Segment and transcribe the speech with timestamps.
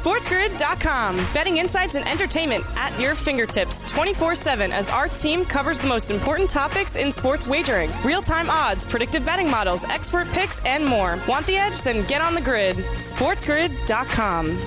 [0.00, 1.16] SportsGrid.com.
[1.34, 6.10] Betting insights and entertainment at your fingertips 24 7 as our team covers the most
[6.10, 11.18] important topics in sports wagering real time odds, predictive betting models, expert picks, and more.
[11.28, 11.82] Want the edge?
[11.82, 12.76] Then get on the grid.
[12.76, 14.58] SportsGrid.com.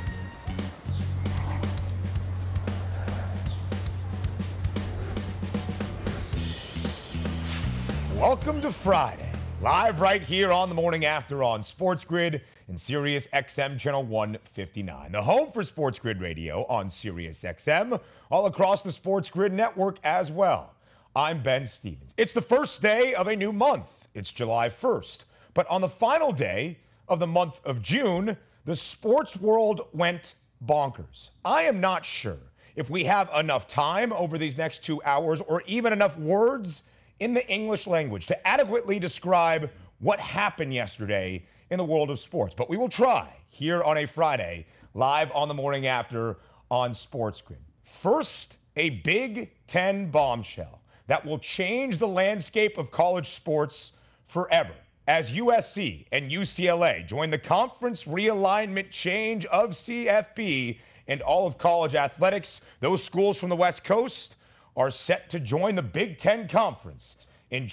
[8.20, 9.32] Welcome to Friday,
[9.64, 15.12] live right here on the morning after on Sports Grid and Sirius XM channel 159,
[15.12, 18.00] the home for Sports Grid Radio on Sirius XM,
[18.32, 20.74] all across the Sports Grid network as well.
[21.16, 22.12] I'm Ben Stevens.
[22.18, 24.08] It's the first day of a new month.
[24.14, 25.26] It's July 1st.
[25.54, 30.36] But on the final day of the month of June, the sports world went
[30.66, 31.30] bonkers.
[31.44, 32.40] I am not sure
[32.76, 36.84] if we have enough time over these next two hours or even enough words
[37.20, 39.70] in the English language to adequately describe
[40.00, 42.54] what happened yesterday in the world of sports.
[42.56, 46.38] But we will try here on a Friday, live on the morning after
[46.70, 47.60] on Sports Grid.
[47.84, 53.94] First, a Big Ten bombshell that will change the landscape of college sports
[54.28, 54.76] forever.
[55.08, 60.78] As USC and UCLA join the conference realignment change of CFP
[61.08, 64.36] and all of college athletics, those schools from the West Coast
[64.78, 67.68] are set to join the Big Ten Conference in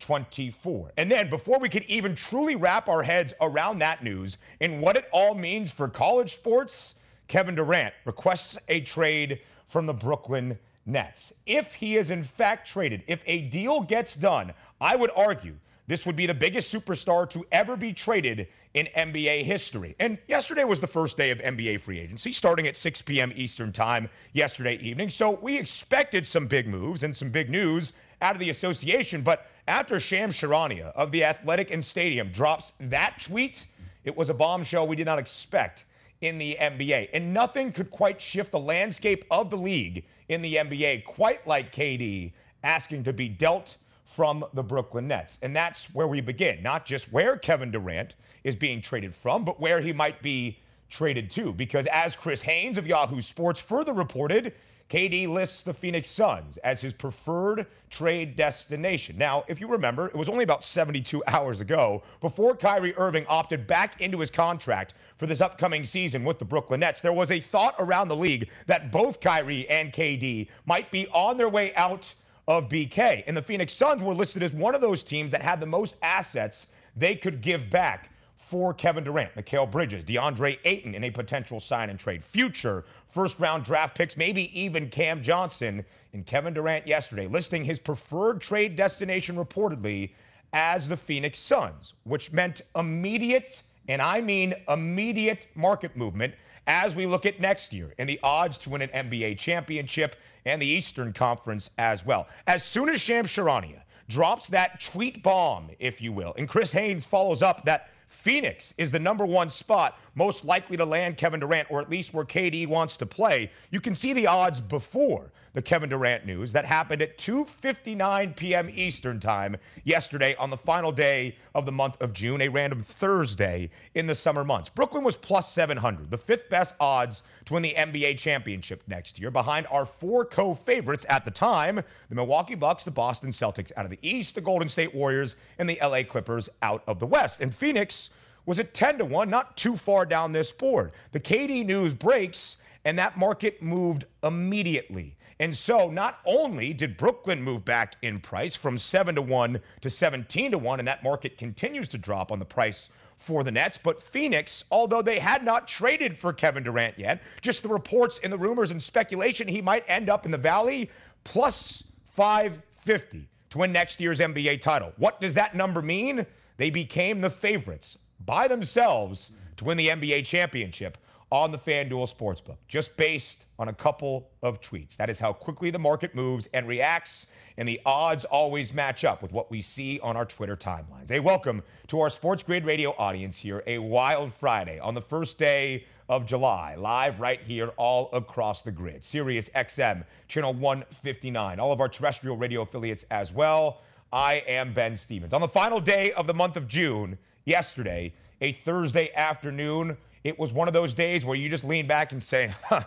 [0.00, 0.92] 2024.
[0.96, 4.96] And then, before we could even truly wrap our heads around that news and what
[4.96, 6.94] it all means for college sports,
[7.28, 11.32] Kevin Durant requests a trade from the Brooklyn Nets.
[11.46, 15.54] If he is in fact traded, if a deal gets done, I would argue
[15.88, 19.96] this would be the biggest superstar to ever be traded in NBA history.
[19.98, 23.32] And yesterday was the first day of NBA free agency, starting at 6 p.m.
[23.34, 25.08] Eastern Time yesterday evening.
[25.08, 29.22] So we expected some big moves and some big news out of the association.
[29.22, 33.66] But after Shams Charania of the Athletic and Stadium drops that tweet,
[34.04, 35.84] it was a bombshell we did not expect
[36.22, 37.10] in the NBA.
[37.12, 41.72] And nothing could quite shift the landscape of the league in the NBA quite like
[41.72, 42.32] KD
[42.64, 45.38] asking to be dealt from the Brooklyn Nets.
[45.42, 48.14] And that's where we begin, not just where Kevin Durant
[48.44, 51.52] is being traded from, but where he might be traded to.
[51.52, 54.54] Because as Chris Haynes of Yahoo Sports further reported,
[54.88, 59.18] KD lists the Phoenix Suns as his preferred trade destination.
[59.18, 63.66] Now, if you remember, it was only about 72 hours ago before Kyrie Irving opted
[63.66, 67.02] back into his contract for this upcoming season with the Brooklyn Nets.
[67.02, 71.36] There was a thought around the league that both Kyrie and KD might be on
[71.36, 72.14] their way out
[72.46, 73.24] of BK.
[73.26, 75.96] And the Phoenix Suns were listed as one of those teams that had the most
[76.00, 76.66] assets
[76.96, 78.10] they could give back
[78.48, 83.38] for Kevin Durant, Mikal Bridges, DeAndre Ayton in a potential sign and trade, future first
[83.38, 85.84] round draft picks, maybe even Cam Johnson.
[86.14, 90.12] And Kevin Durant yesterday listing his preferred trade destination reportedly
[90.54, 96.34] as the Phoenix Suns, which meant immediate, and I mean immediate market movement
[96.66, 100.16] as we look at next year and the odds to win an NBA championship
[100.46, 102.26] and the Eastern Conference as well.
[102.46, 107.04] As soon as Shams Charania drops that tweet bomb, if you will, and Chris Haynes
[107.04, 111.70] follows up that Phoenix is the number one spot most likely to land Kevin Durant,
[111.70, 113.50] or at least where KD wants to play.
[113.70, 118.70] You can see the odds before the Kevin Durant news that happened at 2:59 p.m.
[118.72, 123.70] Eastern Time yesterday on the final day of the month of June, a random Thursday
[123.94, 124.68] in the summer months.
[124.68, 129.30] Brooklyn was plus 700, the fifth best odds to win the NBA championship next year,
[129.30, 133.90] behind our four co-favorites at the time: the Milwaukee Bucks, the Boston Celtics out of
[133.90, 137.40] the East, the Golden State Warriors, and the LA Clippers out of the West.
[137.40, 138.10] And Phoenix
[138.46, 140.92] was at 10 to 1, not too far down this board.
[141.12, 145.17] The KD news breaks, and that market moved immediately.
[145.40, 149.90] And so not only did Brooklyn move back in price from 7 to 1 to
[149.90, 153.78] 17 to 1, and that market continues to drop on the price for the Nets,
[153.82, 158.32] but Phoenix, although they had not traded for Kevin Durant yet, just the reports and
[158.32, 160.90] the rumors and speculation he might end up in the Valley,
[161.24, 161.84] plus
[162.14, 164.92] 550 to win next year's NBA title.
[164.96, 166.26] What does that number mean?
[166.56, 170.98] They became the favorites by themselves to win the NBA championship
[171.30, 174.96] on the FanDuel Sportsbook, just based on a couple of tweets.
[174.96, 177.26] That is how quickly the market moves and reacts,
[177.58, 181.10] and the odds always match up with what we see on our Twitter timelines.
[181.10, 185.38] A welcome to our Sports Grid Radio audience here, a wild Friday on the first
[185.38, 189.04] day of July, live right here all across the grid.
[189.04, 193.82] Sirius XM, channel 159, all of our terrestrial radio affiliates as well.
[194.10, 195.34] I am Ben Stevens.
[195.34, 199.96] On the final day of the month of June, yesterday, a Thursday afternoon.
[200.24, 202.84] It was one of those days where you just lean back and say, huh,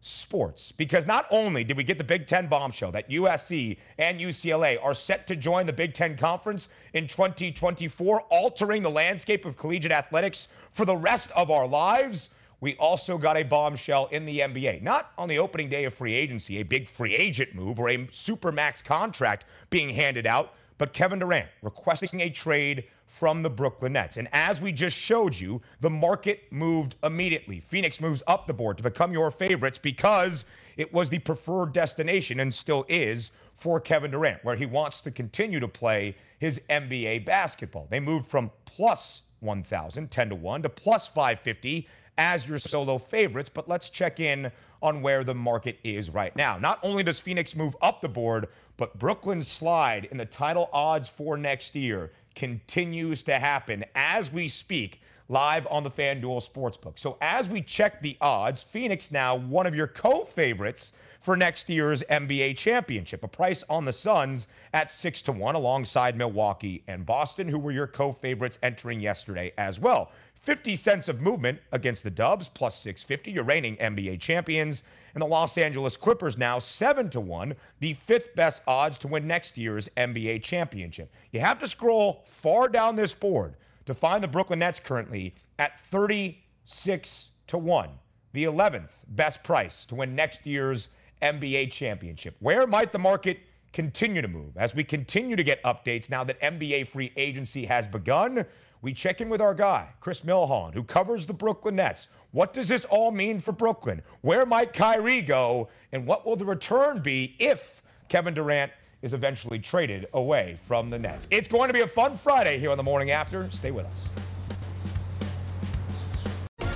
[0.00, 0.72] sports.
[0.72, 4.94] Because not only did we get the Big Ten bombshell that USC and UCLA are
[4.94, 10.48] set to join the Big Ten Conference in 2024, altering the landscape of collegiate athletics
[10.72, 12.30] for the rest of our lives,
[12.60, 14.82] we also got a bombshell in the NBA.
[14.82, 18.08] Not on the opening day of free agency, a big free agent move or a
[18.10, 23.94] super max contract being handed out, but Kevin Durant requesting a trade from the Brooklyn
[23.94, 24.16] Nets.
[24.16, 27.60] And as we just showed you, the market moved immediately.
[27.60, 30.44] Phoenix moves up the board to become your favorites because
[30.76, 35.10] it was the preferred destination and still is for Kevin Durant, where he wants to
[35.10, 37.88] continue to play his NBA basketball.
[37.90, 41.88] They moved from plus 1,000, 10 to 1, to plus 550
[42.18, 43.50] as your solo favorites.
[43.52, 44.52] But let's check in
[44.82, 46.56] on where the market is right now.
[46.58, 51.08] Not only does Phoenix move up the board, but Brooklyn's slide in the title odds
[51.08, 56.96] for next year continues to happen as we speak live on the FanDuel Sportsbook.
[56.96, 62.04] So as we check the odds, Phoenix now one of your co-favorites for next year's
[62.04, 63.24] NBA championship.
[63.24, 67.72] A price on the Suns at 6 to 1 alongside Milwaukee and Boston who were
[67.72, 70.12] your co-favorites entering yesterday as well.
[70.40, 74.82] 50 cents of movement against the Dubs, plus 650, your reigning NBA champions.
[75.14, 79.26] And the Los Angeles Clippers now 7 to 1, the fifth best odds to win
[79.26, 81.12] next year's NBA championship.
[81.32, 83.54] You have to scroll far down this board
[83.86, 87.88] to find the Brooklyn Nets currently at 36 to 1,
[88.32, 90.88] the 11th best price to win next year's
[91.22, 92.36] NBA championship.
[92.40, 93.40] Where might the market
[93.72, 97.86] continue to move as we continue to get updates now that NBA free agency has
[97.86, 98.44] begun?
[98.80, 102.08] We check in with our guy, Chris Milholen, who covers the Brooklyn Nets.
[102.30, 104.02] What does this all mean for Brooklyn?
[104.20, 105.68] Where might Kyrie go?
[105.92, 108.70] And what will the return be if Kevin Durant
[109.02, 111.26] is eventually traded away from the Nets?
[111.30, 113.50] It's going to be a fun Friday here on the morning after.
[113.50, 114.27] Stay with us.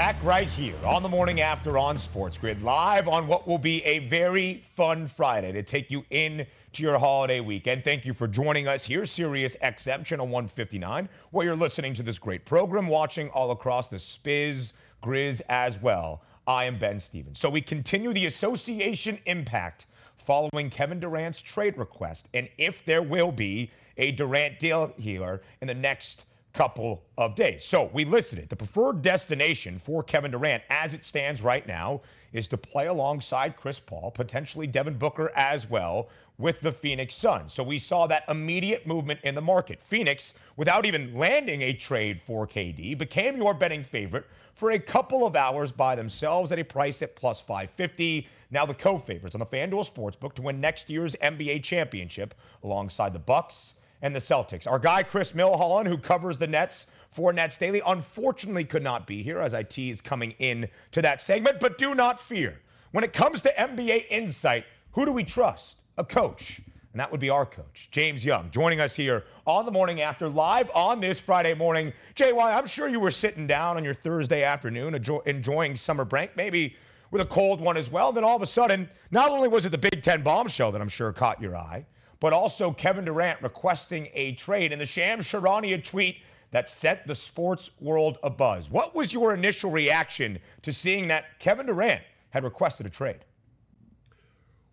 [0.00, 3.84] Back right here on the morning after on Sports Grid, live on what will be
[3.84, 7.84] a very fun Friday to take you in to your holiday weekend.
[7.84, 12.18] Thank you for joining us here, Sirius XM Channel 159, where you're listening to this
[12.18, 16.22] great program, watching all across the Spiz Grizz as well.
[16.46, 17.38] I am Ben Stevens.
[17.38, 19.84] So we continue the association impact
[20.16, 25.68] following Kevin Durant's trade request, and if there will be a Durant deal here in
[25.68, 27.64] the next couple of days.
[27.64, 28.48] So we listed it.
[28.48, 32.02] The preferred destination for Kevin Durant, as it stands right now,
[32.32, 36.08] is to play alongside Chris Paul, potentially Devin Booker as well,
[36.38, 37.52] with the Phoenix Suns.
[37.52, 39.82] So we saw that immediate movement in the market.
[39.82, 45.26] Phoenix, without even landing a trade for KD, became your betting favorite for a couple
[45.26, 48.26] of hours by themselves at a price at plus 550.
[48.50, 53.18] Now the co-favorites on the FanDuel Sportsbook to win next year's NBA championship alongside the
[53.18, 54.66] Bucks and the Celtics.
[54.66, 59.22] Our guy, Chris Milholen, who covers the Nets for Nets Daily, unfortunately could not be
[59.22, 61.60] here as I tease coming in to that segment.
[61.60, 62.60] But do not fear.
[62.92, 65.78] When it comes to NBA insight, who do we trust?
[65.98, 66.60] A coach.
[66.92, 70.28] And that would be our coach, James Young, joining us here on the morning after,
[70.28, 71.92] live on this Friday morning.
[72.16, 74.94] JY, I'm sure you were sitting down on your Thursday afternoon
[75.26, 76.74] enjoying summer break, maybe
[77.12, 78.10] with a cold one as well.
[78.10, 80.88] Then all of a sudden, not only was it the Big Ten bombshell that I'm
[80.88, 81.86] sure caught your eye,
[82.20, 86.18] but also Kevin Durant requesting a trade and the Shams Charania tweet
[86.50, 88.70] that set the sports world abuzz.
[88.70, 93.24] What was your initial reaction to seeing that Kevin Durant had requested a trade?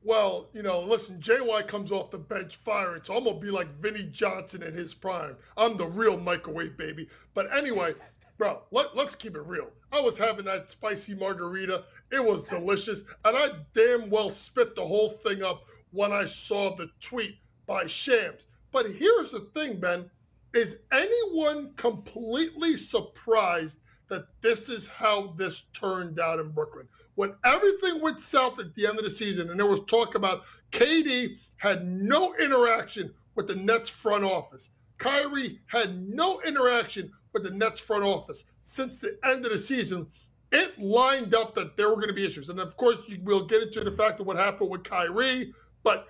[0.03, 2.95] Well, you know, listen, JY comes off the bench fire.
[2.95, 5.35] It's almost be like Vinnie Johnson in his prime.
[5.57, 7.09] I'm the real microwave baby.
[7.33, 7.93] But anyway,
[8.37, 9.69] bro, let, let's keep it real.
[9.91, 11.83] I was having that spicy margarita.
[12.11, 13.01] It was delicious.
[13.25, 17.85] And I damn well spit the whole thing up when I saw the tweet by
[17.85, 18.47] Shams.
[18.71, 20.09] But here's the thing, Ben.
[20.53, 26.87] Is anyone completely surprised that this is how this turned out in Brooklyn?
[27.15, 30.43] When everything went south at the end of the season, and there was talk about
[30.71, 34.71] KD had no interaction with the Nets front office.
[34.97, 40.07] Kyrie had no interaction with the Nets front office since the end of the season.
[40.51, 42.49] It lined up that there were going to be issues.
[42.49, 46.07] And of course, we'll get into the fact of what happened with Kyrie, but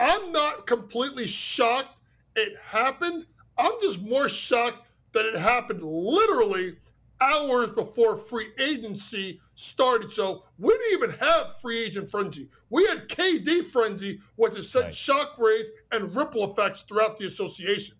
[0.00, 1.96] I'm not completely shocked
[2.36, 3.26] it happened.
[3.58, 6.76] I'm just more shocked that it happened literally
[7.20, 10.12] hours before free agency started.
[10.12, 12.48] So we didn't even have free agent frenzy.
[12.70, 14.94] We had KD frenzy, which has sent right.
[14.94, 17.96] shockwaves and ripple effects throughout the association.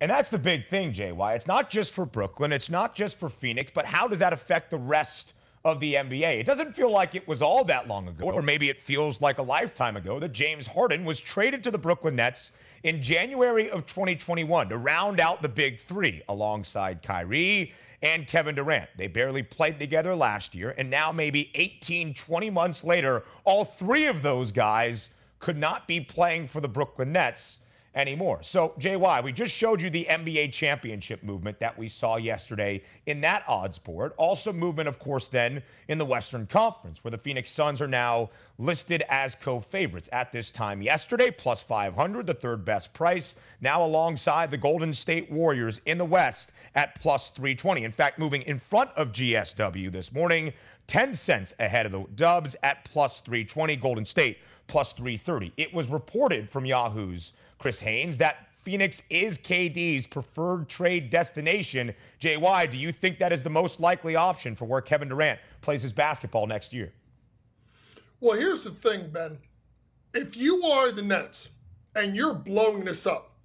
[0.00, 1.36] And that's the big thing, JY.
[1.36, 4.70] It's not just for Brooklyn, it's not just for Phoenix, but how does that affect
[4.70, 5.32] the rest
[5.66, 6.38] of the NBA.
[6.38, 9.38] It doesn't feel like it was all that long ago, or maybe it feels like
[9.38, 12.52] a lifetime ago, that James Harden was traded to the Brooklyn Nets
[12.84, 18.88] in January of 2021 to round out the big three alongside Kyrie and Kevin Durant.
[18.96, 24.06] They barely played together last year, and now, maybe 18, 20 months later, all three
[24.06, 25.08] of those guys
[25.40, 27.58] could not be playing for the Brooklyn Nets
[27.96, 28.40] anymore.
[28.42, 33.22] So, JY, we just showed you the NBA championship movement that we saw yesterday in
[33.22, 34.12] that odds board.
[34.18, 38.30] Also, movement, of course, then in the Western Conference, where the Phoenix Suns are now
[38.58, 43.82] listed as co favorites at this time yesterday, plus 500, the third best price, now
[43.82, 47.84] alongside the Golden State Warriors in the West at plus 320.
[47.84, 50.52] In fact, moving in front of GSW this morning,
[50.86, 55.52] 10 cents ahead of the Dubs at plus 320, Golden State plus 330.
[55.56, 61.94] It was reported from Yahoo's Chris Haynes that Phoenix is KD's preferred trade destination.
[62.20, 65.82] JY, do you think that is the most likely option for where Kevin Durant plays
[65.82, 66.92] his basketball next year?
[68.20, 69.38] Well, here's the thing, Ben.
[70.14, 71.50] If you are the Nets
[71.94, 73.36] and you're blowing this up,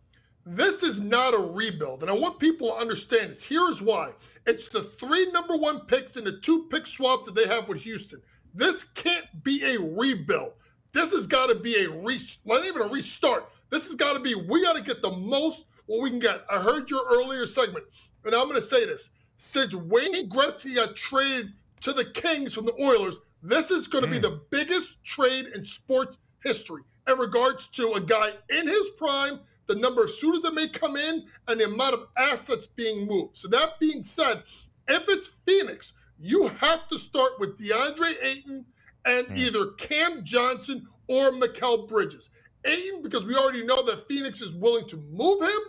[0.45, 2.01] this is not a rebuild.
[2.01, 3.43] And I want people to understand this.
[3.43, 4.13] Here's why
[4.47, 7.81] it's the three number one picks and the two pick swaps that they have with
[7.83, 8.21] Houston.
[8.55, 10.53] This can't be a rebuild.
[10.93, 13.49] This has got to be a re, not even a restart.
[13.71, 16.45] This has got to be, we got to get the most what we can get.
[16.49, 17.85] I heard your earlier segment,
[18.23, 19.11] and I'm going to say this.
[19.37, 24.09] Since Wayne Gretzky got traded to the Kings from the Oilers, this is going to
[24.09, 24.13] mm.
[24.13, 29.39] be the biggest trade in sports history in regards to a guy in his prime,
[29.67, 33.35] the number of suitors that may come in, and the amount of assets being moved.
[33.35, 34.43] So, that being said,
[34.87, 38.65] if it's Phoenix, you have to start with DeAndre Ayton
[39.05, 39.37] and mm.
[39.37, 42.29] either Cam Johnson or Mikal Bridges.
[42.65, 45.59] Ayton, because we already know that Phoenix is willing to move him.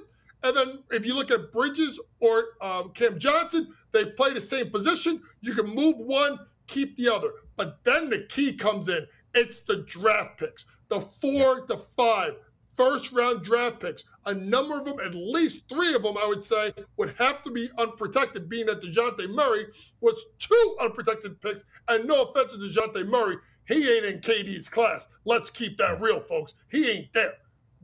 [0.42, 4.70] And then if you look at Bridges or um, Cam Johnson, they play the same
[4.70, 5.22] position.
[5.40, 7.30] You can move one, keep the other.
[7.56, 12.34] But then the key comes in it's the draft picks, the four to five
[12.76, 14.04] first round draft picks.
[14.26, 17.50] A number of them, at least three of them, I would say, would have to
[17.50, 19.66] be unprotected, being that DeJounte Murray
[20.00, 21.64] was two unprotected picks.
[21.88, 25.08] And no offense to DeJounte Murray, he ain't in KD's class.
[25.24, 26.54] Let's keep that real, folks.
[26.70, 27.34] He ain't there.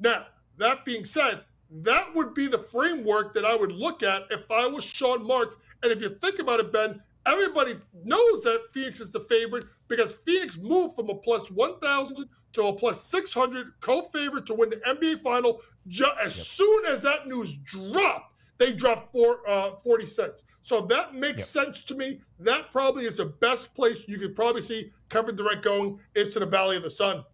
[0.01, 0.27] Now,
[0.59, 4.67] that being said, that would be the framework that I would look at if I
[4.67, 5.57] was Sean Marks.
[5.83, 10.13] And if you think about it, Ben, everybody knows that Phoenix is the favorite because
[10.13, 15.21] Phoenix moved from a plus 1,000 to a plus 600 co-favorite to win the NBA
[15.21, 15.61] final.
[15.87, 16.31] As yep.
[16.31, 20.45] soon as that news dropped, they dropped four, uh, 40 cents.
[20.63, 21.65] So that makes yep.
[21.65, 22.21] sense to me.
[22.41, 26.41] That probably is the best place you could probably see Kevin Durant going is to
[26.41, 27.25] the Valley of the Sun.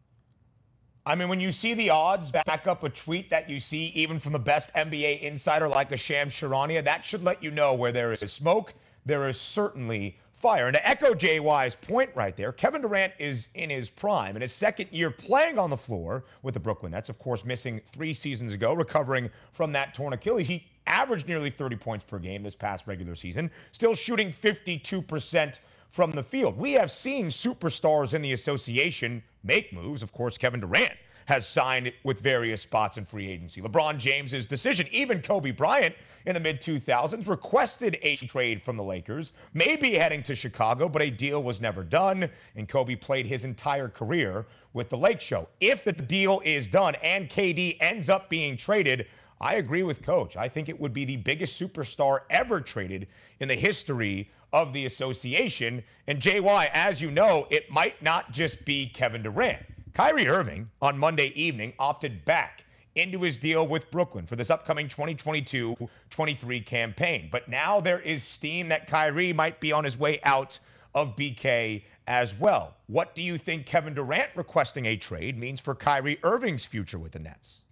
[1.07, 4.19] I mean, when you see the odds back up a tweet that you see even
[4.19, 7.93] from the best NBA insider like a Shams Charania, that should let you know where
[7.93, 8.73] there is smoke,
[9.05, 10.67] there is certainly fire.
[10.67, 14.53] And to echo JY's point right there, Kevin Durant is in his prime, in his
[14.53, 18.55] second year playing on the floor with the Brooklyn Nets, of course, missing three seasons
[18.55, 20.49] ago, recovering from that torn Achilles.
[20.49, 25.59] He averaged nearly 30 points per game this past regular season, still shooting 52%
[25.91, 26.57] from the field.
[26.59, 30.03] We have seen superstars in the association make moves.
[30.03, 30.93] Of course, Kevin Durant
[31.27, 33.63] has signed with various spots in free agency.
[33.63, 35.95] LeBron James's decision, even Kobe Bryant
[36.27, 41.03] in the mid 2000s requested a trade from the Lakers, maybe heading to Chicago, but
[41.03, 45.49] a deal was never done, and Kobe played his entire career with the Lake Show.
[45.61, 49.07] If the deal is done and KD ends up being traded,
[49.41, 50.37] I agree with Coach.
[50.37, 53.09] I think it would be the biggest superstar ever traded
[53.41, 55.83] in the history of the association.
[56.07, 59.65] And JY, as you know, it might not just be Kevin Durant.
[59.93, 62.65] Kyrie Irving on Monday evening opted back
[62.95, 65.77] into his deal with Brooklyn for this upcoming 2022
[66.11, 67.29] 23 campaign.
[67.31, 70.59] But now there is steam that Kyrie might be on his way out
[70.95, 72.75] of BK as well.
[72.87, 77.13] What do you think Kevin Durant requesting a trade means for Kyrie Irving's future with
[77.13, 77.63] the Nets?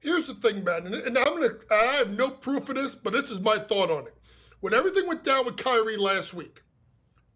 [0.00, 3.30] Here's the thing, man, and I'm gonna I have no proof of this, but this
[3.30, 4.14] is my thought on it.
[4.60, 6.62] When everything went down with Kyrie last week,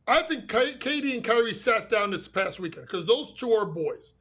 [0.07, 4.15] I think KD and Kyrie sat down this past weekend because those two are boys.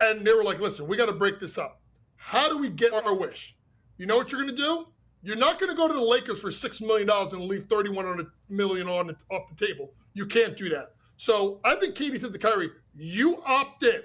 [0.00, 1.80] And they were like, listen, we got to break this up.
[2.16, 3.56] How do we get our wish?
[3.98, 4.86] You know what you're to do?
[5.22, 9.06] You're not to go to the Lakers for $6 million and leave $31 million on
[9.08, 9.92] the, off the table.
[10.14, 10.94] You can't do that.
[11.16, 14.00] So I think KD said to Kyrie, you opt in.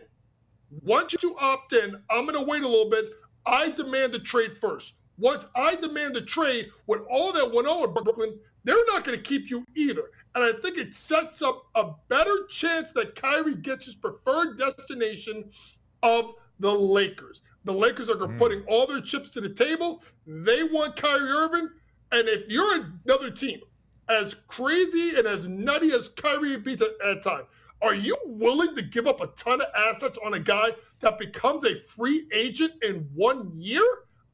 [0.83, 3.05] Once you opt in, I'm going to wait a little bit.
[3.45, 4.95] I demand the trade first.
[5.17, 9.17] Once I demand the trade, with all that went on with Brooklyn, they're not going
[9.17, 10.09] to keep you either.
[10.33, 15.49] And I think it sets up a better chance that Kyrie gets his preferred destination
[16.03, 17.41] of the Lakers.
[17.63, 18.37] The Lakers are mm.
[18.37, 20.03] putting all their chips to the table.
[20.27, 21.69] They want Kyrie Irving.
[22.11, 23.61] And if you're another team,
[24.09, 27.43] as crazy and as nutty as Kyrie beats at, at time,
[27.81, 31.65] are you willing to give up a ton of assets on a guy that becomes
[31.65, 33.85] a free agent in one year?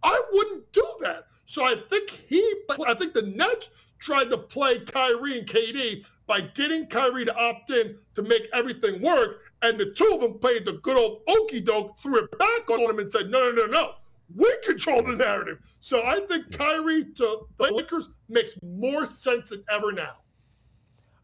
[0.03, 1.25] I wouldn't do that.
[1.45, 2.41] So I think he,
[2.87, 7.69] I think the Nets tried to play Kyrie and KD by getting Kyrie to opt
[7.71, 9.41] in to make everything work.
[9.61, 12.89] And the two of them played the good old okey doke, threw it back on
[12.89, 13.91] him and said, no, no, no, no.
[14.35, 15.59] We control the narrative.
[15.81, 20.20] So I think Kyrie to the Lakers makes more sense than ever now.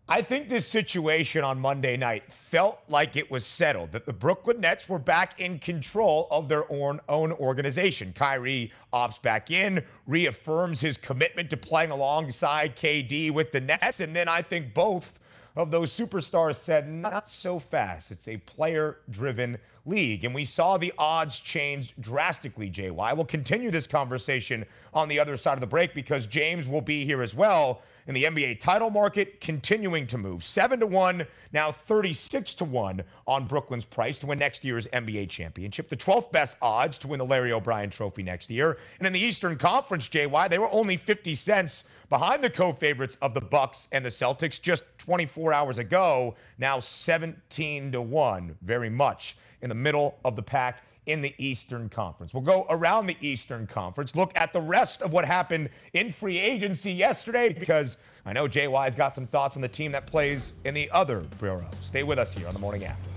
[0.10, 4.62] I think this situation on Monday night felt like it was settled, that the Brooklyn
[4.62, 8.14] Nets were back in control of their own, own organization.
[8.14, 14.16] Kyrie opts back in, reaffirms his commitment to playing alongside KD with the Nets, and
[14.16, 15.20] then I think both
[15.58, 18.10] of those superstars said, not so fast.
[18.12, 20.24] It's a player driven league.
[20.24, 23.16] And we saw the odds change drastically, JY.
[23.16, 27.04] We'll continue this conversation on the other side of the break because James will be
[27.04, 30.44] here as well in the NBA title market continuing to move.
[30.44, 35.30] 7 to 1, now 36 to 1 on Brooklyn's price to win next year's NBA
[35.30, 35.90] championship.
[35.90, 38.78] The 12th best odds to win the Larry O'Brien trophy next year.
[38.98, 43.34] And in the Eastern Conference, JY, they were only 50 cents behind the co-favorites of
[43.34, 46.36] the Bucks and the Celtics just 24 hours ago.
[46.58, 51.90] Now 17 to 1, very much in the middle of the pack in the Eastern
[51.90, 52.34] Conference.
[52.34, 56.38] We'll go around the Eastern Conference, look at the rest of what happened in free
[56.38, 60.74] agency yesterday, because I know JY's got some thoughts on the team that plays in
[60.74, 61.66] the other bureau.
[61.82, 63.08] Stay with us here on the morning after.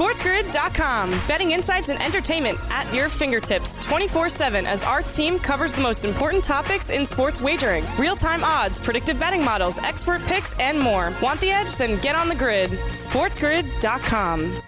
[0.00, 1.10] SportsGrid.com.
[1.28, 6.04] Betting insights and entertainment at your fingertips 24 7 as our team covers the most
[6.04, 11.12] important topics in sports wagering real time odds, predictive betting models, expert picks, and more.
[11.20, 11.76] Want the edge?
[11.76, 12.70] Then get on the grid.
[12.70, 14.62] SportsGrid.com.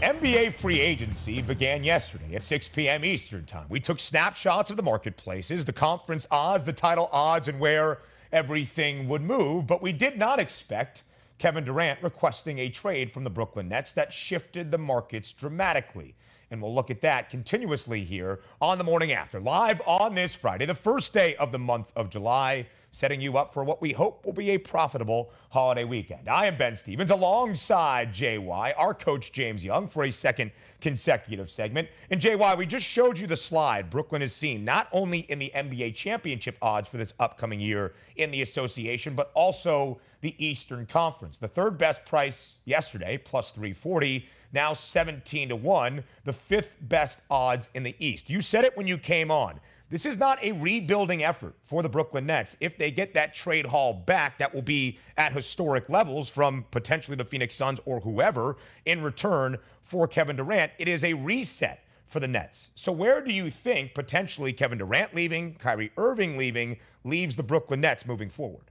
[0.00, 3.04] NBA free agency began yesterday at 6 p.m.
[3.04, 3.66] Eastern Time.
[3.68, 7.98] We took snapshots of the marketplaces, the conference odds, the title odds, and where
[8.32, 11.02] everything would move, but we did not expect
[11.36, 16.14] Kevin Durant requesting a trade from the Brooklyn Nets that shifted the markets dramatically.
[16.50, 20.64] And we'll look at that continuously here on the morning after, live on this Friday,
[20.64, 24.24] the first day of the month of July setting you up for what we hope
[24.24, 26.28] will be a profitable holiday weekend.
[26.28, 30.50] I am Ben Stevens alongside JY, our coach James Young, for a second
[30.80, 31.88] consecutive segment.
[32.10, 35.52] And JY, we just showed you the slide Brooklyn has seen, not only in the
[35.54, 41.38] NBA championship odds for this upcoming year in the association, but also the Eastern Conference.
[41.38, 47.68] The third best price yesterday, plus 340 now 17 to 1, the fifth best odds
[47.74, 48.28] in the East.
[48.28, 49.60] You said it when you came on.
[49.90, 52.56] This is not a rebuilding effort for the Brooklyn Nets.
[52.60, 57.16] If they get that trade haul back, that will be at historic levels from potentially
[57.16, 60.70] the Phoenix Suns or whoever in return for Kevin Durant.
[60.78, 62.70] It is a reset for the Nets.
[62.76, 67.80] So, where do you think potentially Kevin Durant leaving, Kyrie Irving leaving, leaves the Brooklyn
[67.80, 68.70] Nets moving forward?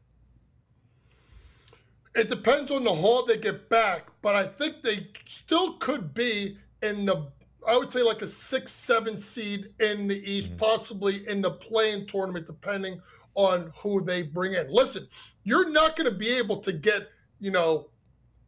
[2.15, 6.57] It depends on the haul they get back, but I think they still could be
[6.81, 7.27] in the
[7.67, 10.59] I would say like a six, seven seed in the East, mm-hmm.
[10.59, 13.01] possibly in the playing tournament, depending
[13.35, 14.71] on who they bring in.
[14.71, 15.07] Listen,
[15.43, 17.89] you're not going to be able to get, you know,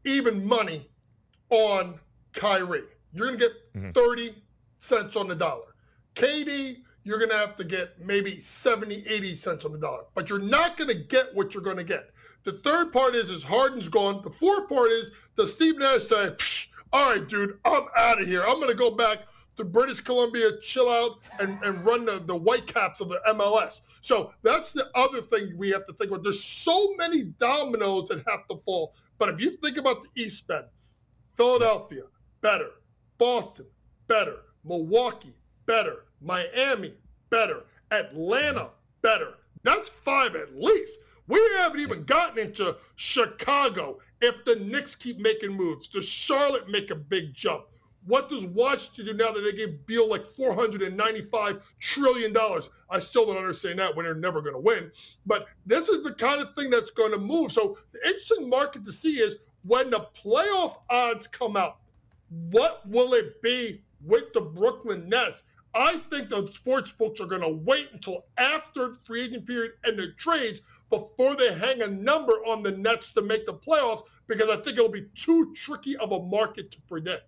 [0.03, 0.89] even money
[1.49, 1.99] on
[2.33, 2.83] Kyrie.
[3.13, 3.91] You're going to get mm-hmm.
[3.91, 4.35] 30
[4.77, 5.75] cents on the dollar.
[6.15, 10.29] KD, you're going to have to get maybe 70, 80 cents on the dollar, but
[10.29, 12.11] you're not going to get what you're going to get.
[12.43, 14.21] The third part is, is Harden's gone.
[14.23, 16.31] The fourth part is, does Steve Nash say,
[16.93, 18.43] all right, dude, I'm out of here.
[18.43, 19.19] I'm going to go back
[19.57, 23.81] to British Columbia, chill out, and, and run the, the Whitecaps of the MLS.
[24.01, 26.23] So that's the other thing we have to think about.
[26.23, 28.95] There's so many dominoes that have to fall.
[29.17, 30.65] But if you think about the East Bend,
[31.35, 32.03] Philadelphia,
[32.41, 32.69] better.
[33.17, 33.67] Boston,
[34.07, 34.37] better.
[34.63, 35.33] Milwaukee,
[35.65, 36.05] better.
[36.21, 36.93] Miami,
[37.29, 37.63] better.
[37.91, 38.69] Atlanta,
[39.01, 39.35] better.
[39.63, 40.99] That's five at least.
[41.31, 45.87] We haven't even gotten into Chicago if the Knicks keep making moves.
[45.87, 47.67] Does Charlotte make a big jump?
[48.05, 52.35] What does Washington do now that they gave Beal like $495 trillion?
[52.89, 54.91] I still don't understand that when they're never going to win.
[55.25, 57.53] But this is the kind of thing that's going to move.
[57.53, 61.77] So the interesting market to see is when the playoff odds come out,
[62.49, 65.43] what will it be with the Brooklyn Nets?
[65.73, 69.97] I think the sports books are going to wait until after free agent period and
[69.97, 70.61] the trades
[70.91, 74.77] before they hang a number on the Nets to make the playoffs because I think
[74.77, 77.23] it'll be too tricky of a market to predict.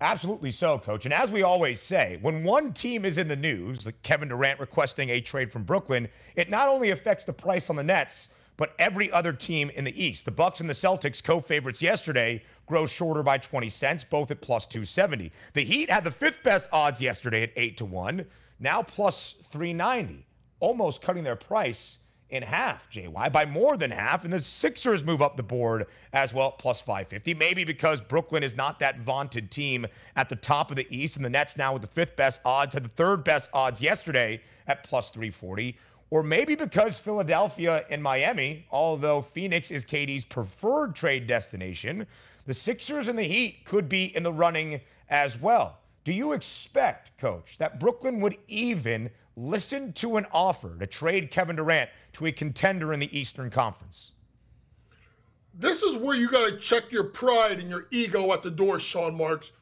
[0.00, 1.04] Absolutely so, coach.
[1.04, 4.58] And as we always say, when one team is in the news, like Kevin Durant
[4.58, 8.74] requesting a trade from Brooklyn, it not only affects the price on the Nets, but
[8.78, 10.24] every other team in the East.
[10.24, 14.66] The Bucks and the Celtics, co-favorites yesterday, grow shorter by 20 cents, both at plus
[14.66, 15.30] 270.
[15.52, 18.26] The Heat had the fifth best odds yesterday at 8 to 1,
[18.58, 20.26] now plus 390,
[20.58, 21.98] almost cutting their price
[22.32, 24.24] in half, JY, by more than half.
[24.24, 27.34] And the Sixers move up the board as well, plus 550.
[27.34, 31.24] Maybe because Brooklyn is not that vaunted team at the top of the East, and
[31.24, 34.82] the Nets now with the fifth best odds had the third best odds yesterday at
[34.82, 35.76] plus 340.
[36.08, 42.06] Or maybe because Philadelphia and Miami, although Phoenix is KD's preferred trade destination,
[42.46, 45.78] the Sixers and the Heat could be in the running as well.
[46.04, 51.56] Do you expect, coach, that Brooklyn would even listen to an offer to trade Kevin
[51.56, 54.12] Durant to a contender in the Eastern Conference?
[55.54, 58.80] This is where you got to check your pride and your ego at the door,
[58.80, 59.52] Sean Marks.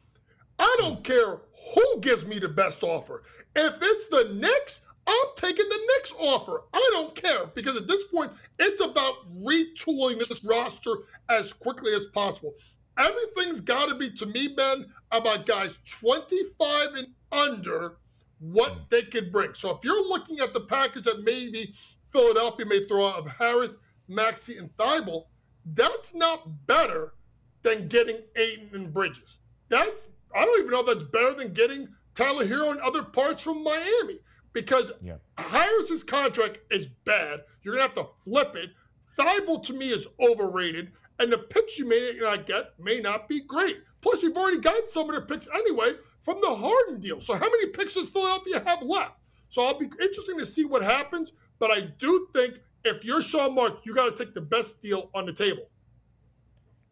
[0.59, 1.41] I don't care
[1.75, 3.23] who gives me the best offer.
[3.57, 6.63] If it's the Knicks, I'm taking the Knicks offer.
[6.73, 10.95] I don't care because at this point, it's about retooling this roster
[11.29, 12.55] as quickly as possible.
[12.97, 17.97] Everything's got to be, to me, Ben, about guys 25 and under
[18.41, 18.79] what hmm.
[18.89, 19.55] they could bring.
[19.55, 21.75] So if you're looking at the package that maybe
[22.11, 23.77] Philadelphia may throw out of Harris,
[24.09, 25.27] Maxey, and Thybulle,
[25.75, 27.15] that's not better
[27.63, 29.41] than getting Ayton and Bridges.
[29.69, 33.43] That's I don't even know if that's better than getting Tyler Herro and other parts
[33.43, 34.19] from Miami
[34.53, 35.17] because yeah.
[35.39, 37.41] Harris's contract is bad.
[37.63, 38.71] You're gonna have to flip it.
[39.19, 43.41] Thybulle to me is overrated, and the picks you may not get may not be
[43.41, 43.81] great.
[44.01, 45.93] Plus, you've already got some of their picks anyway
[46.23, 47.21] from the Harden deal.
[47.21, 49.19] So how many picks does Philadelphia have left?
[49.49, 51.33] So I'll be interesting to see what happens.
[51.59, 52.55] But I do think
[52.85, 55.69] if you're Sean Mark, you got to take the best deal on the table.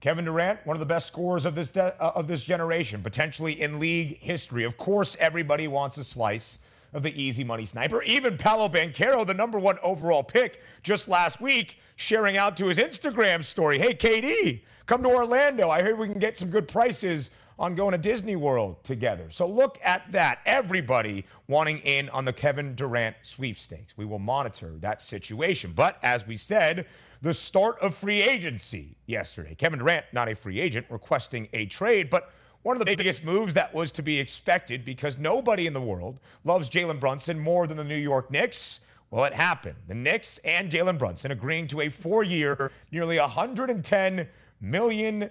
[0.00, 3.60] Kevin Durant, one of the best scorers of this de- uh, of this generation, potentially
[3.60, 4.62] in league history.
[4.62, 6.60] Of course, everybody wants a slice
[6.92, 8.02] of the easy money sniper.
[8.02, 12.78] Even Paolo Banchero, the number one overall pick, just last week, sharing out to his
[12.78, 15.68] Instagram story, "Hey KD, come to Orlando.
[15.68, 19.28] I hear we can get some good prices on going to Disney World together.
[19.30, 20.40] So look at that.
[20.46, 23.94] Everybody wanting in on the Kevin Durant sweepstakes.
[23.96, 25.72] We will monitor that situation.
[25.74, 26.86] But as we said,
[27.20, 29.54] the start of free agency yesterday.
[29.56, 32.30] Kevin Durant, not a free agent, requesting a trade, but
[32.62, 36.18] one of the biggest moves that was to be expected because nobody in the world
[36.44, 38.80] loves Jalen Brunson more than the New York Knicks.
[39.10, 39.76] Well, it happened.
[39.88, 44.26] The Knicks and Jalen Brunson agreeing to a four year, nearly $110
[44.60, 45.30] million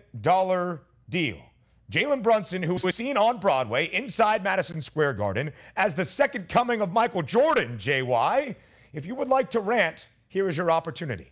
[1.10, 1.38] deal.
[1.92, 6.82] Jalen Brunson, who was seen on Broadway inside Madison Square Garden as the second coming
[6.82, 8.56] of Michael Jordan, JY.
[8.94, 11.32] If you would like to rant, here is your opportunity.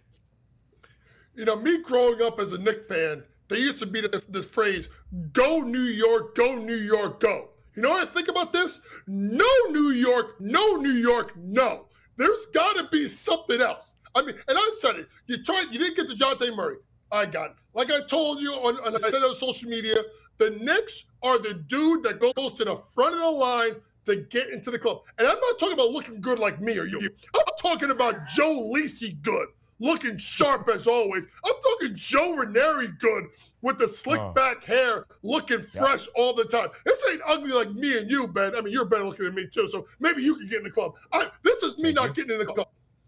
[1.35, 4.45] You know, me growing up as a Knick fan, there used to be this, this
[4.45, 4.87] phrase,
[5.33, 7.49] go New York, go New York, go.
[7.75, 8.79] You know what I think about this?
[9.07, 11.87] No New York, no New York, no.
[12.15, 13.95] There's got to be something else.
[14.15, 15.09] I mean, and I said it.
[15.27, 16.77] You tried, you didn't get to Dejounte Murray.
[17.11, 17.55] I got it.
[17.73, 19.95] Like I told you on, on I said on social media,
[20.37, 24.49] the Knicks are the dude that goes to the front of the line to get
[24.49, 25.01] into the club.
[25.17, 26.99] And I'm not talking about looking good like me or you.
[27.33, 29.47] I'm talking about Joe Lisi good,
[29.79, 31.27] looking sharp as always.
[31.43, 33.25] I'm talking Joe Ranieri good
[33.61, 34.31] with the slick oh.
[34.31, 36.69] back hair, looking fresh all the time.
[36.85, 38.55] This ain't ugly like me and you, Ben.
[38.55, 40.71] I mean, you're better looking than me too, so maybe you can get in the
[40.71, 40.93] club.
[41.11, 42.13] I, this is me Thank not you.
[42.13, 42.67] getting in the club.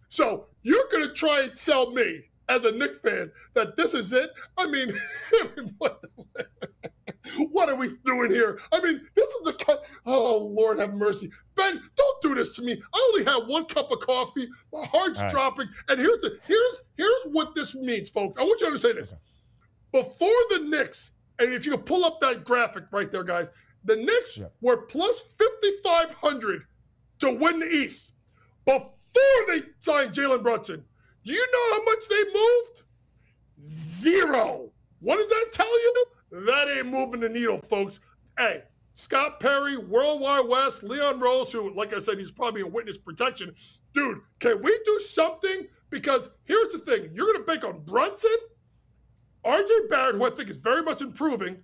[0.09, 4.31] So you're gonna try and sell me as a Knick fan that this is it.
[4.57, 4.93] I mean,
[7.51, 8.59] what, are we doing here?
[8.71, 9.79] I mean, this is the kind.
[10.05, 11.81] Oh Lord, have mercy, Ben.
[11.95, 12.81] Don't do this to me.
[12.93, 14.47] I only had one cup of coffee.
[14.71, 15.31] My heart's right.
[15.31, 15.67] dropping.
[15.89, 18.37] And here's the here's here's what this means, folks.
[18.37, 19.13] I want you to understand this.
[19.91, 23.51] Before the Knicks, and if you can pull up that graphic right there, guys,
[23.83, 24.47] the Knicks yeah.
[24.61, 26.63] were plus fifty five hundred
[27.19, 28.11] to win the East
[28.65, 30.83] before they signed Jalen Brunson.
[31.25, 32.83] Do you know how much they moved?
[33.63, 34.71] Zero.
[34.99, 35.87] What does that tell you?
[36.58, 38.00] That ain't moving the needle, folks.
[38.36, 38.63] Hey,
[38.96, 42.98] Scott Perry, World Wide Wes, Leon Rose, who, like I said, he's probably in witness
[42.98, 43.54] protection.
[43.93, 45.67] Dude, can we do something?
[45.91, 48.36] Because here's the thing you're going to bank on Brunson,
[49.46, 51.58] RJ Barrett, who I think is very much improving,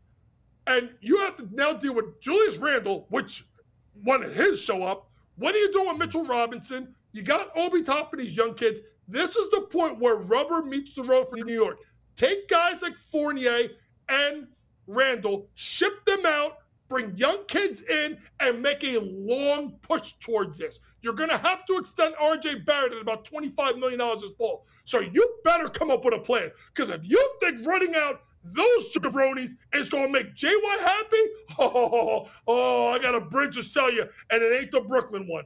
[0.68, 3.46] and you have to now deal with Julius Randle, which
[4.04, 5.10] one of his show up.
[5.38, 6.94] What are you doing with Mitchell Robinson?
[7.14, 8.80] You got Obi Toppin, these young kids.
[9.08, 11.80] This is the point where rubber meets the road for New York.
[12.16, 13.70] Take guys like Fournier
[14.08, 14.50] and
[14.88, 20.80] Randle, ship them out, bring young kids in, and make a long push towards this.
[21.02, 24.66] You're going to have to extend RJ Barrett at about $25 million this fall.
[24.86, 26.52] So you better come up with a plan.
[26.74, 31.18] Because if you think running out those jabronis is going to make JY happy,
[31.60, 35.46] oh, oh, I got a bridge to sell you, and it ain't the Brooklyn one.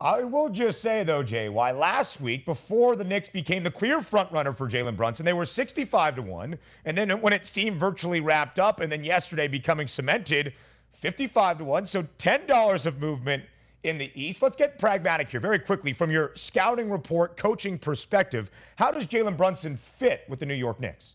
[0.00, 4.00] I will just say, though, Jay, why last week, before the Knicks became the clear
[4.00, 6.58] front runner for Jalen Brunson, they were 65 to 1.
[6.84, 10.54] And then when it seemed virtually wrapped up, and then yesterday becoming cemented,
[10.92, 11.86] 55 to 1.
[11.86, 13.42] So $10 of movement
[13.82, 14.42] in the East.
[14.42, 15.92] Let's get pragmatic here very quickly.
[15.92, 20.80] From your scouting report, coaching perspective, how does Jalen Brunson fit with the New York
[20.80, 21.14] Knicks?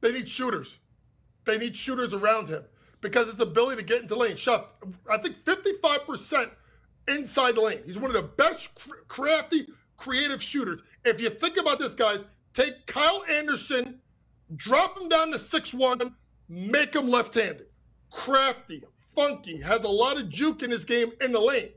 [0.00, 0.78] They need shooters.
[1.44, 2.62] They need shooters around him
[3.00, 4.36] because his ability to get into lane.
[4.36, 4.70] Shot,
[5.10, 6.50] I think 55%
[7.10, 7.80] inside the lane.
[7.84, 10.82] He's one of the best crafty, creative shooters.
[11.04, 14.00] If you think about this, guys, take Kyle Anderson,
[14.56, 16.14] drop him down to six one,
[16.48, 17.66] make him left handed.
[18.10, 18.82] Crafty,
[19.14, 21.70] funky, has a lot of juke in his game in the lane.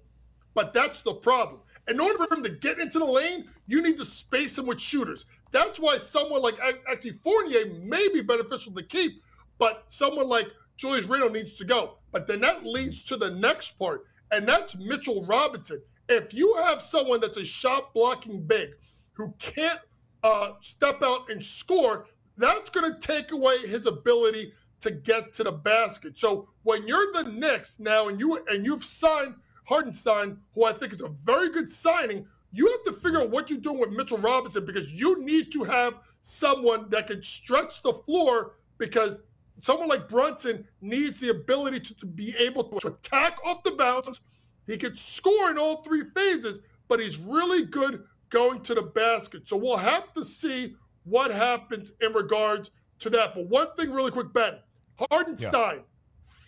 [0.53, 1.61] But that's the problem.
[1.87, 4.79] In order for him to get into the lane, you need to space him with
[4.79, 5.25] shooters.
[5.51, 6.57] That's why someone like
[6.89, 9.21] actually Fournier may be beneficial to keep,
[9.57, 11.97] but someone like Julius Randle needs to go.
[12.11, 15.81] But then that leads to the next part and that's Mitchell Robinson.
[16.09, 18.71] If you have someone that's a shot blocking big
[19.13, 19.79] who can't
[20.23, 25.43] uh, step out and score, that's going to take away his ability to get to
[25.43, 26.17] the basket.
[26.17, 30.93] So when you're the Knicks now, and you and you've signed Hartenstein, who I think
[30.93, 34.17] is a very good signing, you have to figure out what you're doing with Mitchell
[34.17, 39.19] Robinson because you need to have someone that can stretch the floor because
[39.61, 44.21] someone like Brunson needs the ability to, to be able to attack off the bounce.
[44.67, 49.47] He could score in all three phases, but he's really good going to the basket.
[49.47, 53.35] So we'll have to see what happens in regards to that.
[53.35, 54.55] But one thing, really quick, Ben
[54.97, 55.81] Hartenstein, yeah.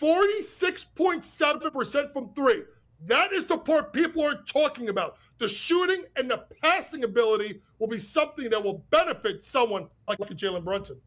[0.02, 2.64] 46.7% from three.
[3.06, 5.18] That is the part people aren't talking about.
[5.38, 10.64] The shooting and the passing ability will be something that will benefit someone like Jalen
[10.64, 11.00] Brunson.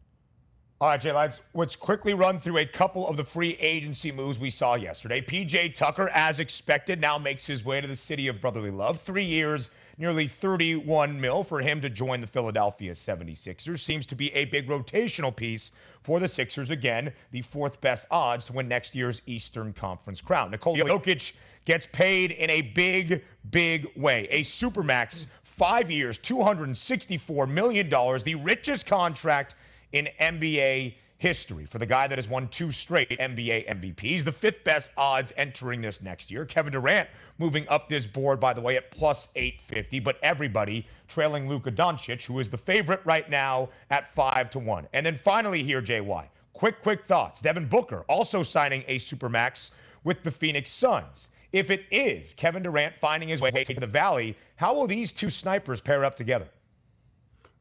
[0.80, 4.38] All right, Jay, let's, let's quickly run through a couple of the free agency moves
[4.38, 5.20] we saw yesterday.
[5.20, 9.00] PJ Tucker, as expected, now makes his way to the city of brotherly love.
[9.00, 13.80] Three years, nearly 31 mil for him to join the Philadelphia 76ers.
[13.80, 16.70] Seems to be a big rotational piece for the Sixers.
[16.70, 20.52] Again, the fourth best odds to win next year's Eastern Conference crown.
[20.52, 21.32] Nikola Jokic
[21.64, 24.28] gets paid in a big, big way.
[24.30, 29.56] A supermax, five years, $264 million, the richest contract
[29.92, 34.62] in NBA history for the guy that has won two straight NBA MVPs, the fifth
[34.64, 36.44] best odds entering this next year.
[36.44, 41.48] Kevin Durant moving up this board, by the way, at plus 850, but everybody trailing
[41.48, 44.88] Luka Doncic, who is the favorite right now at 5 to 1.
[44.92, 47.40] And then finally here, JY, quick, quick thoughts.
[47.40, 49.70] Devin Booker also signing a Supermax
[50.04, 51.28] with the Phoenix Suns.
[51.52, 55.30] If it is Kevin Durant finding his way to the Valley, how will these two
[55.30, 56.46] snipers pair up together?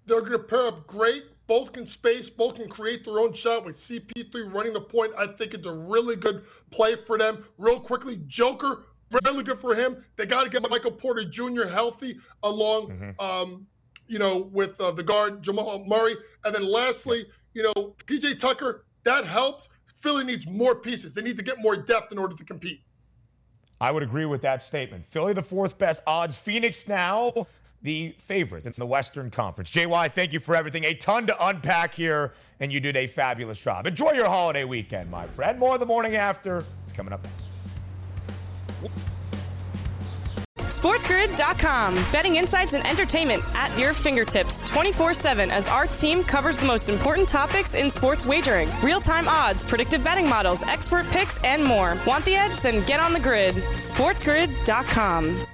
[0.06, 3.66] They're going to pair up great both can space, both can create their own shot
[3.66, 5.14] with CP3 running the point.
[5.18, 7.46] I think it's a really good play for them.
[7.58, 8.86] Real quickly, Joker,
[9.24, 10.04] really good for him.
[10.18, 11.66] They got to get Michael Porter Jr.
[11.66, 13.20] healthy along, mm-hmm.
[13.20, 13.66] um,
[14.08, 16.16] you know, with uh, the guard Jamal Murray.
[16.44, 19.70] And then lastly, you know, PJ Tucker, that helps.
[19.86, 21.14] Philly needs more pieces.
[21.14, 22.82] They need to get more depth in order to compete.
[23.80, 25.06] I would agree with that statement.
[25.10, 26.36] Philly, the fourth best odds.
[26.36, 27.48] Phoenix now
[27.82, 29.70] the favorite in the Western Conference.
[29.70, 30.84] JY, thank you for everything.
[30.84, 33.88] A ton to unpack here, and you did a fabulous job.
[33.88, 35.60] Enjoy your holiday weekend, my friend.
[35.60, 37.48] More the morning after is coming up next.
[40.78, 41.96] SportsGrid.com.
[42.12, 46.90] Betting insights and entertainment at your fingertips 24 7 as our team covers the most
[46.90, 51.98] important topics in sports wagering real time odds, predictive betting models, expert picks, and more.
[52.06, 52.62] Want the edge?
[52.62, 53.56] Then get on the grid.
[53.56, 55.48] SportsGrid.com.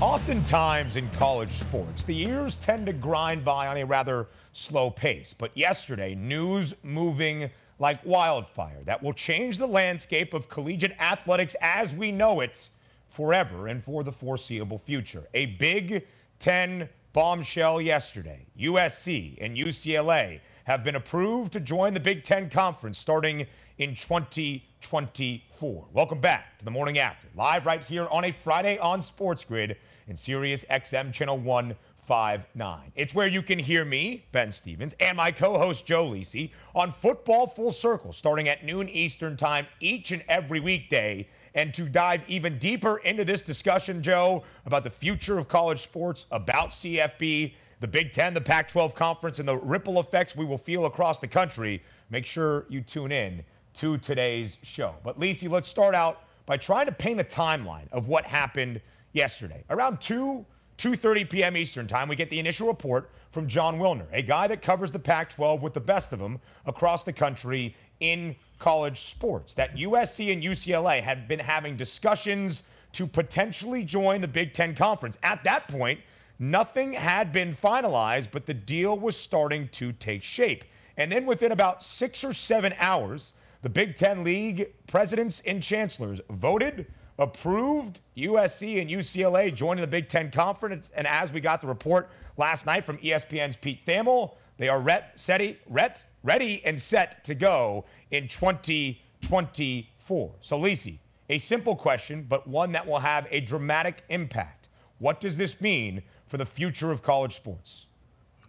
[0.00, 5.34] Oftentimes in college sports, the years tend to grind by on a rather slow pace.
[5.36, 11.94] But yesterday, news moving like wildfire that will change the landscape of collegiate athletics as
[11.94, 12.70] we know it
[13.08, 15.24] forever and for the foreseeable future.
[15.34, 16.06] A Big
[16.38, 18.46] Ten bombshell yesterday.
[18.58, 25.84] USC and UCLA have been approved to join the Big Ten Conference starting in 2024.
[25.92, 29.76] Welcome back to the morning after, live right here on a Friday on Sports Grid
[30.10, 32.92] and Sirius XM Channel 159.
[32.96, 36.92] It's where you can hear me, Ben Stevens, and my co host Joe Lisi on
[36.92, 41.28] Football Full Circle starting at noon Eastern Time each and every weekday.
[41.54, 46.26] And to dive even deeper into this discussion, Joe, about the future of college sports,
[46.30, 50.58] about CFB, the Big Ten, the Pac 12 conference, and the ripple effects we will
[50.58, 53.44] feel across the country, make sure you tune in
[53.74, 54.94] to today's show.
[55.02, 58.80] But, Lisi, let's start out by trying to paint a timeline of what happened
[59.12, 59.64] yesterday.
[59.70, 60.44] Around 2
[60.80, 61.58] 2:30 p.m.
[61.58, 64.98] Eastern Time, we get the initial report from Jon Wilner, a guy that covers the
[64.98, 69.52] Pac-12 with the best of them across the country in college sports.
[69.52, 75.18] That USC and UCLA had been having discussions to potentially join the Big 10 conference.
[75.22, 76.00] At that point,
[76.38, 80.64] nothing had been finalized, but the deal was starting to take shape.
[80.96, 86.22] And then within about 6 or 7 hours, the Big 10 League presidents and chancellors
[86.30, 86.86] voted
[87.20, 90.88] approved USC and UCLA joining the Big Ten Conference.
[90.94, 95.12] And as we got the report last night from ESPN's Pete Thamel, they are ret,
[95.16, 100.32] seti, ret, ready and set to go in 2024.
[100.40, 104.68] So, Lisi, a simple question, but one that will have a dramatic impact.
[104.98, 107.86] What does this mean for the future of college sports?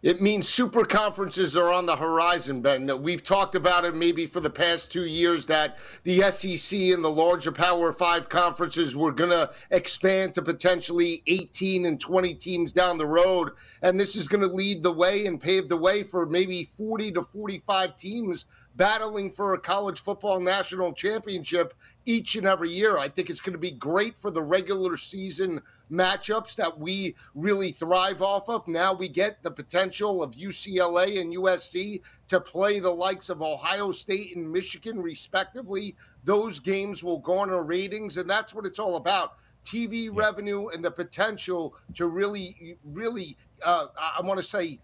[0.02, 3.04] It means super conferences are on the horizon, Ben.
[3.04, 7.12] We've talked about it maybe for the past two years that the SEC and the
[7.12, 12.98] larger Power Five conferences were going to expand to potentially 18 and 20 teams down
[12.98, 13.52] the road.
[13.84, 17.12] And this is going to lead the way and pave the way for maybe 40
[17.12, 21.74] to 45 teams battling for a college football national championship
[22.06, 22.98] each and every year.
[22.98, 27.72] I think it's going to be great for the regular season matchups that we really
[27.72, 28.68] thrive off of.
[28.68, 33.92] Now we get the potential of UCLA and USC to play the likes of Ohio
[33.92, 35.96] State and Michigan, respectively.
[36.24, 39.36] Those games will garner ratings, and that's what it's all about.
[39.66, 44.80] TV revenue and the potential to really, really, uh, I want to say,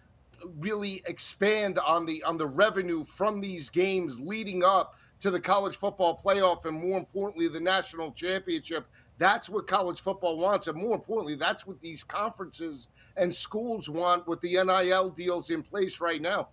[0.59, 5.75] really expand on the on the revenue from these games leading up to the college
[5.75, 8.85] football playoff and more importantly the national championship.
[9.17, 14.27] That's what college football wants and more importantly that's what these conferences and schools want
[14.27, 16.49] with the NIL deals in place right now.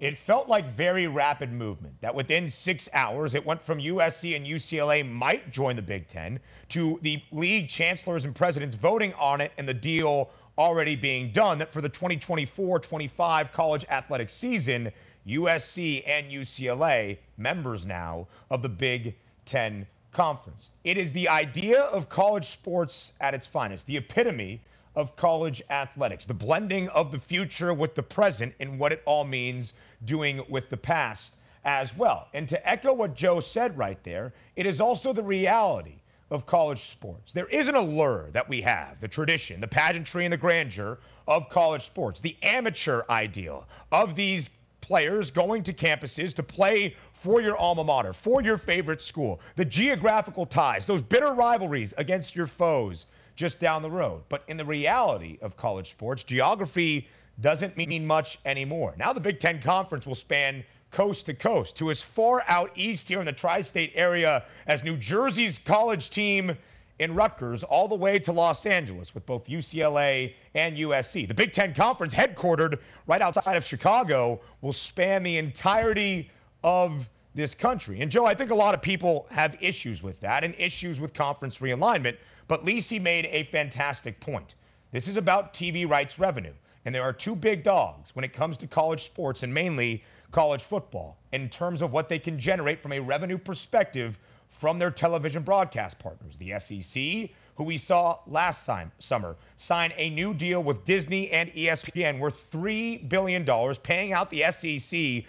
[0.00, 4.46] It felt like very rapid movement that within six hours it went from USC and
[4.46, 9.52] UCLA might join the Big Ten to the league chancellors and presidents voting on it
[9.58, 14.92] and the deal already being done that for the 2024 25 college athletic season,
[15.26, 19.14] USC and UCLA, members now of the Big
[19.46, 20.70] Ten Conference.
[20.84, 24.60] It is the idea of college sports at its finest, the epitome
[24.94, 29.24] of college athletics, the blending of the future with the present and what it all
[29.24, 29.72] means
[30.04, 32.28] doing with the past as well.
[32.34, 35.99] And to echo what Joe said right there, it is also the reality
[36.30, 37.32] of college sports.
[37.32, 41.48] There is an allure that we have, the tradition, the pageantry, and the grandeur of
[41.48, 47.56] college sports, the amateur ideal of these players going to campuses to play for your
[47.56, 53.06] alma mater, for your favorite school, the geographical ties, those bitter rivalries against your foes
[53.36, 54.22] just down the road.
[54.28, 57.08] But in the reality of college sports, geography
[57.40, 58.94] doesn't mean much anymore.
[58.98, 63.08] Now the Big Ten Conference will span coast to coast to as far out east
[63.08, 66.56] here in the tri state area as New Jersey's college team
[66.98, 71.26] in Rutgers, all the way to Los Angeles with both UCLA and USC.
[71.26, 76.30] The Big Ten Conference, headquartered right outside of Chicago, will span the entirety
[76.62, 78.02] of this country.
[78.02, 81.14] And Joe, I think a lot of people have issues with that and issues with
[81.14, 82.18] conference realignment.
[82.48, 84.54] But Lisi made a fantastic point.
[84.92, 86.52] This is about TV rights revenue.
[86.84, 90.62] And there are two big dogs when it comes to college sports and mainly college
[90.62, 95.42] football in terms of what they can generate from a revenue perspective from their television
[95.42, 96.36] broadcast partners.
[96.38, 101.50] The SEC, who we saw last time, summer, sign a new deal with Disney and
[101.52, 103.44] ESPN worth $3 billion,
[103.82, 105.24] paying out the SEC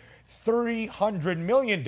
[0.45, 1.87] $300 million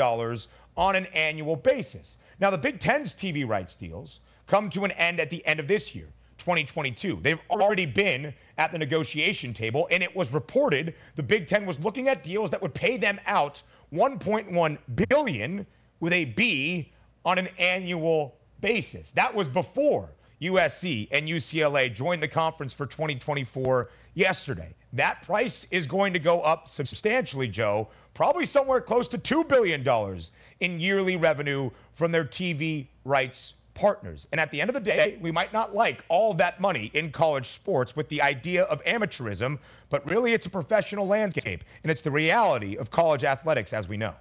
[0.75, 2.17] on an annual basis.
[2.39, 5.67] Now, the Big Ten's TV rights deals come to an end at the end of
[5.67, 6.07] this year.
[6.37, 7.19] 2022.
[7.21, 11.79] They've already been at the negotiation table, and it was reported the Big Ten was
[11.79, 13.61] looking at deals that would pay them out
[13.93, 14.77] 1.1
[15.09, 15.65] billion
[15.99, 16.91] with a B
[17.25, 19.11] on an annual basis.
[19.11, 20.09] That was before
[20.41, 24.75] USC and UCLA joined the conference for 2024 yesterday.
[24.91, 29.85] That price is going to go up substantially, Joe, probably somewhere close to $2 billion
[30.59, 34.27] in yearly revenue from their TV rights partners.
[34.31, 37.11] And at the end of the day, we might not like all that money in
[37.11, 39.59] college sports with the idea of amateurism,
[39.89, 43.97] but really it's a professional landscape and it's the reality of college athletics as we
[43.97, 44.15] know.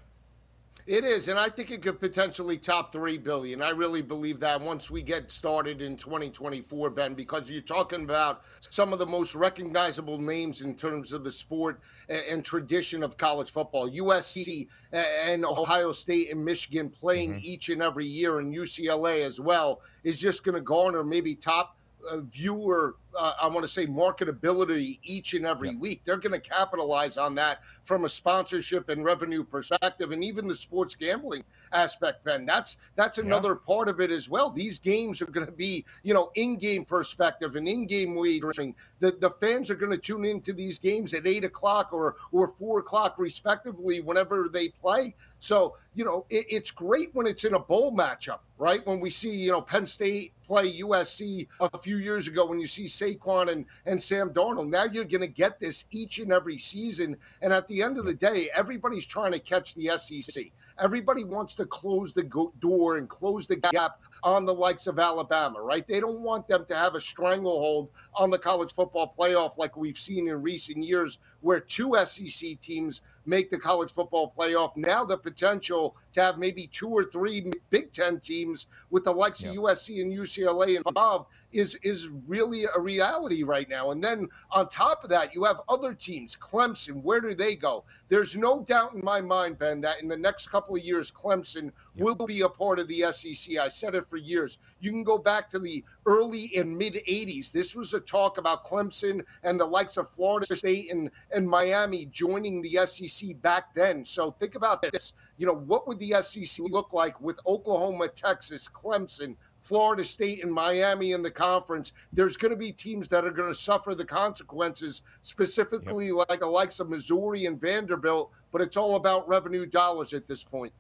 [0.86, 3.62] It is, and I think it could potentially top three billion.
[3.62, 8.42] I really believe that once we get started in 2024, Ben, because you're talking about
[8.68, 13.16] some of the most recognizable names in terms of the sport and, and tradition of
[13.16, 13.88] college football.
[13.88, 17.44] USC and Ohio State and Michigan playing mm-hmm.
[17.44, 21.76] each and every year, and UCLA as well is just going to garner maybe top
[22.10, 25.78] uh, viewer uh, I want to say marketability each and every yep.
[25.78, 26.00] week.
[26.04, 30.54] They're going to capitalize on that from a sponsorship and revenue perspective, and even the
[30.54, 32.24] sports gambling aspect.
[32.24, 33.64] Ben, that's that's another yep.
[33.66, 34.50] part of it as well.
[34.50, 38.74] These games are going to be, you know, in-game perspective and in-game wagering.
[39.00, 42.48] The the fans are going to tune into these games at eight o'clock or or
[42.48, 45.14] four o'clock respectively whenever they play.
[45.40, 48.84] So you know, it, it's great when it's in a bowl matchup, right?
[48.86, 52.66] When we see, you know, Penn State play USC a few years ago, when you
[52.66, 56.58] see Saquon and, and Sam Darnold, now you're going to get this each and every
[56.58, 57.16] season.
[57.40, 60.44] And at the end of the day, everybody's trying to catch the SEC.
[60.78, 64.98] Everybody wants to close the go- door and close the gap on the likes of
[64.98, 65.88] Alabama, right?
[65.88, 69.98] They don't want them to have a stranglehold on the college football playoff like we've
[69.98, 74.76] seen in recent years, where two SEC teams make the college football playoff.
[74.76, 79.42] Now the potential to have maybe two or three Big Ten teams with the likes
[79.42, 83.90] of USC and UCLA involved is is really a reality right now.
[83.90, 86.36] And then on top of that, you have other teams.
[86.36, 87.84] Clemson, where do they go?
[88.08, 91.64] There's no doubt in my mind, Ben, that in the next couple of years, Clemson
[91.64, 91.72] yep.
[92.04, 93.58] will be a part of the SEC.
[93.58, 94.58] I said it for years.
[94.80, 97.52] You can go back to the early and mid 80s.
[97.52, 102.06] This was a talk about Clemson and the likes of Florida State and, and Miami
[102.06, 104.04] joining the SEC back then.
[104.04, 105.12] So think about this.
[105.36, 110.52] You know, what would the SEC look like with Oklahoma, Texas, Clemson, Florida State and
[110.52, 114.04] Miami in the conference, there's going to be teams that are going to suffer the
[114.04, 116.28] consequences, specifically yep.
[116.28, 118.32] like the likes of Missouri and Vanderbilt.
[118.50, 120.72] But it's all about revenue dollars at this point.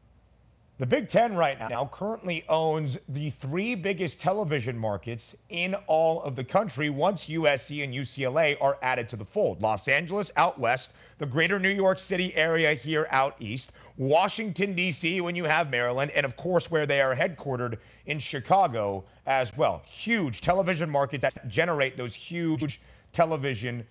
[0.78, 6.34] The Big Ten right now currently owns the three biggest television markets in all of
[6.34, 9.60] the country once USC and UCLA are added to the fold.
[9.60, 15.20] Los Angeles out west, the greater New York City area here out east, Washington, D.C.,
[15.20, 19.82] when you have Maryland, and of course, where they are headquartered in Chicago as well.
[19.86, 22.80] Huge television markets that generate those huge
[23.12, 23.86] television.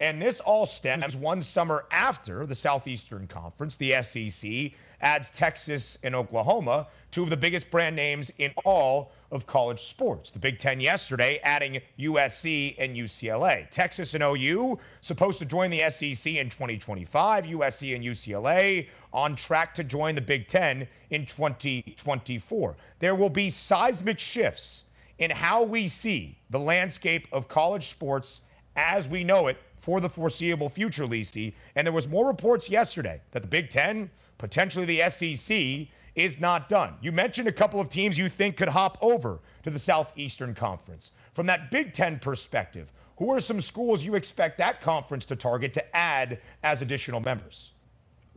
[0.00, 1.20] And this all stems mm-hmm.
[1.20, 7.36] one summer after the Southeastern Conference, the SEC, adds Texas and Oklahoma, two of the
[7.36, 10.30] biggest brand names in all of college sports.
[10.30, 13.68] The Big Ten yesterday adding USC and UCLA.
[13.70, 17.44] Texas and OU supposed to join the SEC in 2025.
[17.44, 22.76] USC and UCLA on track to join the Big Ten in 2024.
[22.98, 24.84] There will be seismic shifts
[25.18, 28.40] in how we see the landscape of college sports
[28.78, 31.52] as we know it for the foreseeable future, Lisi.
[31.74, 36.68] And there was more reports yesterday that the Big Ten potentially the SEC, is not
[36.68, 36.94] done.
[37.00, 41.12] You mentioned a couple of teams you think could hop over to the Southeastern Conference.
[41.34, 45.72] From that Big Ten perspective, who are some schools you expect that conference to target
[45.74, 47.72] to add as additional members?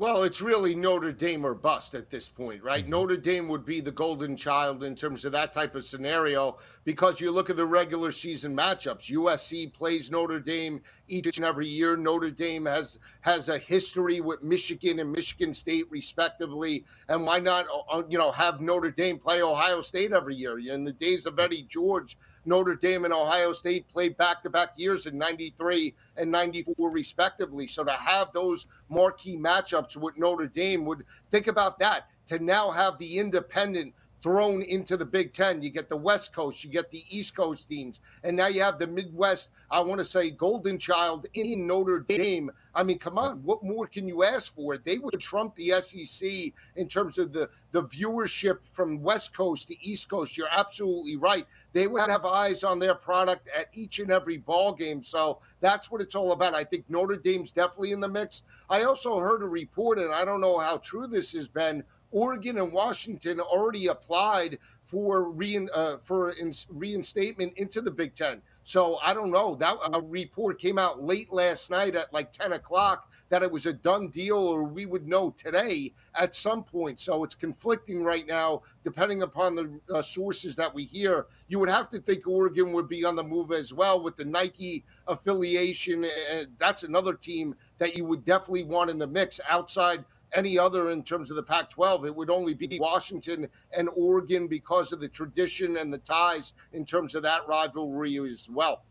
[0.01, 2.81] Well, it's really Notre Dame or bust at this point, right?
[2.81, 2.89] Mm-hmm.
[2.89, 7.21] Notre Dame would be the golden child in terms of that type of scenario because
[7.21, 9.11] you look at the regular season matchups.
[9.11, 11.95] USC plays Notre Dame each and every year.
[11.95, 17.67] Notre Dame has has a history with Michigan and Michigan State respectively, and why not
[17.67, 20.57] uh, uh, you know have Notre Dame play Ohio State every year?
[20.57, 24.69] In the days of Eddie George, Notre Dame and Ohio State played back to back
[24.75, 27.67] years in 93 and 94 respectively.
[27.67, 32.71] So to have those marquee matchups with Notre Dame would think about that to now
[32.71, 35.61] have the independent thrown into the Big Ten.
[35.61, 38.79] You get the West Coast, you get the East Coast teams, and now you have
[38.79, 39.49] the Midwest.
[39.69, 42.51] I want to say Golden Child in Notre Dame.
[42.73, 44.77] I mean, come on, what more can you ask for?
[44.77, 49.85] They would trump the SEC in terms of the the viewership from West Coast to
[49.85, 50.37] East Coast.
[50.37, 51.45] You're absolutely right.
[51.73, 55.01] They would have eyes on their product at each and every ball game.
[55.03, 56.53] So that's what it's all about.
[56.53, 58.43] I think Notre Dame's definitely in the mix.
[58.69, 62.57] I also heard a report, and I don't know how true this has been Oregon
[62.57, 66.33] and Washington already applied for rein, uh, for
[66.69, 68.41] reinstatement into the Big Ten.
[68.63, 69.55] So I don't know.
[69.55, 73.65] That a report came out late last night at like 10 o'clock that it was
[73.65, 76.99] a done deal, or we would know today at some point.
[76.99, 81.27] So it's conflicting right now, depending upon the uh, sources that we hear.
[81.47, 84.25] You would have to think Oregon would be on the move as well with the
[84.25, 86.05] Nike affiliation.
[86.29, 90.03] And that's another team that you would definitely want in the mix outside
[90.33, 92.05] any other in terms of the Pac 12.
[92.05, 96.85] It would only be Washington and Oregon because of the tradition and the ties in
[96.85, 98.83] terms of that rivalry as well.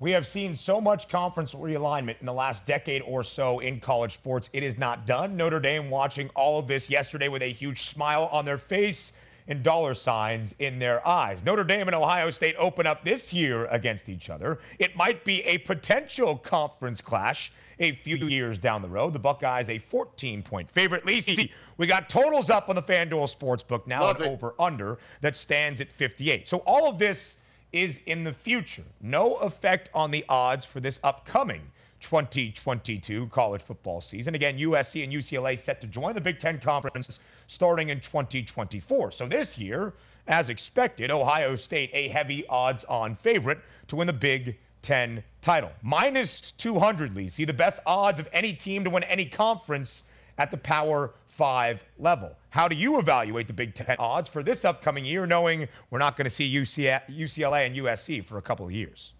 [0.00, 4.14] We have seen so much conference realignment in the last decade or so in college
[4.14, 4.50] sports.
[4.52, 5.36] It is not done.
[5.36, 9.12] Notre Dame watching all of this yesterday with a huge smile on their face
[9.46, 11.44] and dollar signs in their eyes.
[11.44, 14.58] Notre Dame and Ohio State open up this year against each other.
[14.78, 19.12] It might be a potential conference clash a few years down the road.
[19.12, 21.04] The Buckeyes a 14 point favorite.
[21.04, 25.80] Lisi, we got totals up on the FanDuel Sportsbook now, an over under that stands
[25.80, 26.48] at 58.
[26.48, 27.38] So all of this
[27.72, 28.84] is in the future.
[29.00, 31.62] No effect on the odds for this upcoming
[32.04, 34.34] 2022 college football season.
[34.34, 39.10] Again, USC and UCLA set to join the Big Ten Conference starting in 2024.
[39.10, 39.94] So this year,
[40.28, 45.72] as expected, Ohio State a heavy odds on favorite to win the Big 10 title.
[45.80, 50.02] Minus 200, Lisi the best odds of any team to win any conference
[50.36, 52.36] at the Power 5 level.
[52.50, 56.18] How do you evaluate the Big 10 odds for this upcoming year, knowing we're not
[56.18, 59.13] going to see UCLA and USC for a couple of years?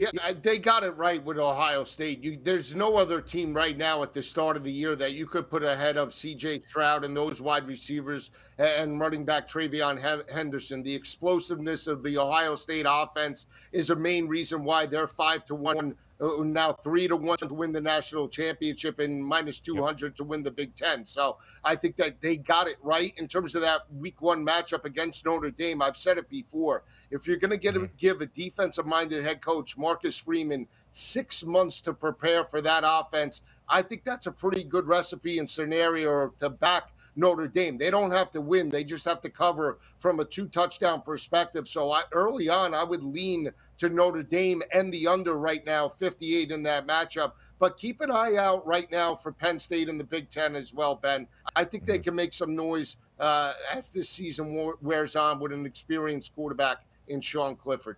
[0.00, 2.24] Yeah, they got it right with Ohio State.
[2.24, 5.26] You, there's no other team right now at the start of the year that you
[5.26, 6.62] could put ahead of C.J.
[6.70, 10.82] Stroud and those wide receivers and running back TreVeyon Henderson.
[10.82, 15.54] The explosiveness of the Ohio State offense is a main reason why they're five to
[15.54, 20.16] one now three to one to win the national championship and minus 200 yep.
[20.16, 21.06] to win the Big Ten.
[21.06, 24.84] So I think that they got it right in terms of that week one matchup
[24.84, 25.82] against Notre Dame.
[25.82, 26.84] I've said it before.
[27.10, 27.84] If you're going to get mm-hmm.
[27.84, 32.82] a, give a defensive minded head coach, Marcus Freeman, six months to prepare for that
[32.84, 37.78] offense, I think that's a pretty good recipe and scenario to back Notre Dame.
[37.78, 41.68] They don't have to win; they just have to cover from a two touchdown perspective.
[41.68, 45.88] So I, early on, I would lean to Notre Dame and the under right now,
[45.88, 47.32] 58 in that matchup.
[47.58, 50.74] But keep an eye out right now for Penn State in the Big Ten as
[50.74, 51.26] well, Ben.
[51.56, 52.02] I think they mm-hmm.
[52.02, 57.20] can make some noise uh, as this season wears on with an experienced quarterback in
[57.20, 57.96] Sean Clifford.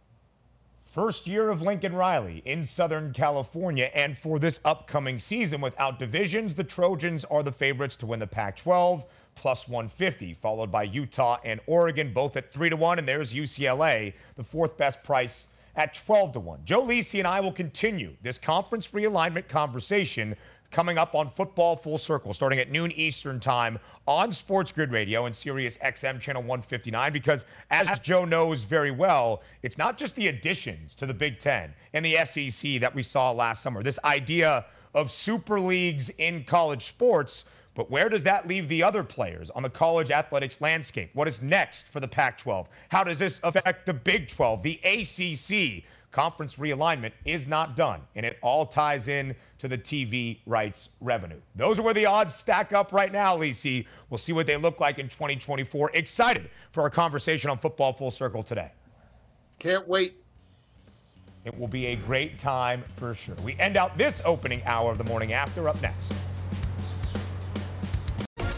[0.92, 3.90] First year of Lincoln Riley in Southern California.
[3.94, 8.26] And for this upcoming season, without divisions, the Trojans are the favorites to win the
[8.26, 9.02] Pac 12
[9.34, 12.98] plus 150, followed by Utah and Oregon, both at 3 to 1.
[12.98, 16.60] And there's UCLA, the fourth best price at 12 to 1.
[16.66, 20.36] Joe Lisi and I will continue this conference realignment conversation
[20.72, 25.26] coming up on Football Full Circle, starting at noon Eastern Time on Sports Grid Radio
[25.26, 27.12] and Sirius XM Channel 159.
[27.12, 31.72] Because as Joe knows very well, it's not just the additions to the Big Ten
[31.92, 33.82] and the SEC that we saw last summer.
[33.82, 34.64] This idea
[34.94, 37.44] of super leagues in college sports.
[37.74, 41.10] But where does that leave the other players on the college athletics landscape?
[41.14, 42.68] What is next for the Pac 12?
[42.90, 45.84] How does this affect the Big 12, the ACC?
[46.12, 51.40] Conference realignment is not done, and it all ties in to the TV rights revenue.
[51.56, 53.86] Those are where the odds stack up right now, Lisi.
[54.10, 55.90] We'll see what they look like in 2024.
[55.94, 58.70] Excited for our conversation on Football Full Circle today.
[59.58, 60.16] Can't wait.
[61.44, 63.34] It will be a great time for sure.
[63.42, 66.21] We end out this opening hour of the morning after up next.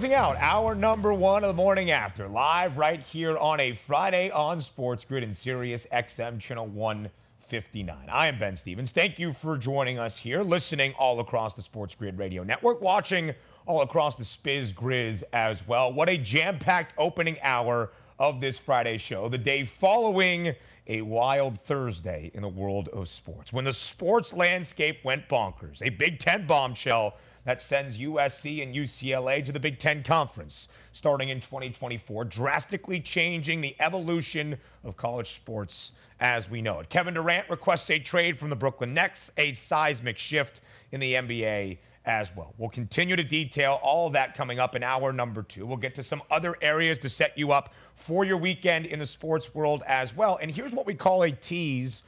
[0.00, 4.30] Closing out our number one of the morning after, live right here on a Friday
[4.30, 8.08] on Sports Grid and Sirius XM Channel 159.
[8.10, 8.92] I am Ben Stevens.
[8.92, 13.34] Thank you for joining us here, listening all across the Sports Grid Radio Network, watching
[13.66, 15.92] all across the Spiz Grizz as well.
[15.92, 20.54] What a jam packed opening hour of this Friday show, the day following
[20.86, 23.52] a wild Thursday in the world of sports.
[23.52, 29.44] When the sports landscape went bonkers, a Big Ten bombshell that sends USC and UCLA
[29.44, 35.92] to the Big Ten Conference starting in 2024, drastically changing the evolution of college sports
[36.20, 36.88] as we know it.
[36.88, 40.60] Kevin Durant requests a trade from the Brooklyn Nets, a seismic shift
[40.92, 42.54] in the NBA as well.
[42.58, 45.66] We'll continue to detail all of that coming up in hour number two.
[45.66, 49.06] We'll get to some other areas to set you up for your weekend in the
[49.06, 50.38] sports world as well.
[50.40, 52.02] And here's what we call a tease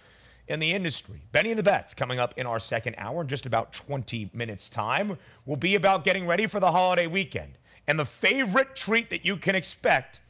[0.52, 1.22] in the industry.
[1.32, 4.68] Benny and the Bets coming up in our second hour in just about 20 minutes'
[4.68, 7.58] time will be about getting ready for the holiday weekend.
[7.88, 10.20] And the favorite treat that you can expect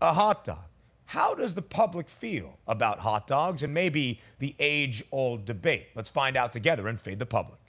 [0.00, 0.64] a hot dog.
[1.06, 5.88] How does the public feel about hot dogs and maybe the age old debate?
[5.96, 7.59] Let's find out together and fade the public.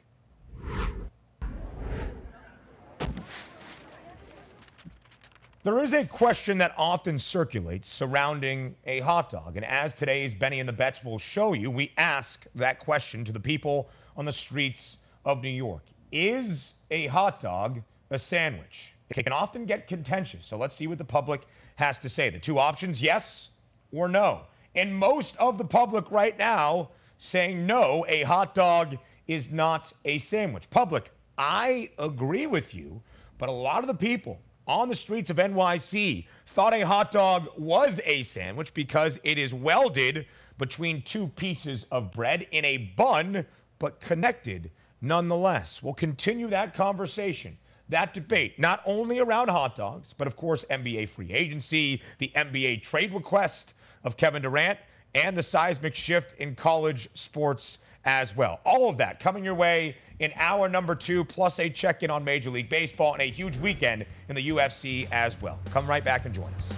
[5.64, 9.58] There is a question that often circulates surrounding a hot dog.
[9.58, 13.32] And as today's Benny and the Bets will show you, we ask that question to
[13.32, 13.88] the people
[14.18, 18.94] on the streets of New York Is a hot dog a sandwich?
[19.12, 20.48] It can often get contentious.
[20.48, 21.44] So let's see what the public
[21.76, 22.32] has to say.
[22.32, 23.50] The two options yes
[23.92, 24.42] or no.
[24.74, 26.90] And most of the public right now
[27.20, 28.98] saying no, a hot dog
[29.28, 30.72] is not a sandwich.
[30.72, 33.00] Public, I agree with you,
[33.38, 34.42] but a lot of the people
[34.72, 39.54] on the streets of NYC thought a hot dog was a sandwich because it is
[39.54, 40.26] welded
[40.58, 43.46] between two pieces of bread in a bun,
[43.80, 45.84] but connected nonetheless.
[45.84, 47.58] We'll continue that conversation,
[47.90, 52.82] that debate, not only around hot dogs, but of course, NBA free agency, the NBA
[52.82, 53.74] trade request
[54.06, 54.80] of Kevin Durant,
[55.14, 58.60] and the seismic shift in college sports as well.
[58.66, 62.24] All of that coming your way in hour number two, plus a check in on
[62.24, 65.60] Major League Baseball and a huge weekend in the UFC as well.
[65.72, 66.70] Come right back and join us.